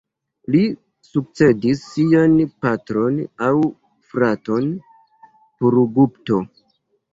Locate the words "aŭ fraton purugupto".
3.49-6.45